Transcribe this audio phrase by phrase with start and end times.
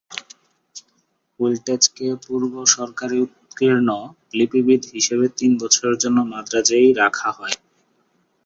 [1.35, 3.89] হুলট্জেককে পূর্ব সরকারি উৎকীর্ণ
[4.33, 7.57] লিপিবিদ হিসেবে তিন বছরের জন্য মাদ্রাজেই রাখা হয়।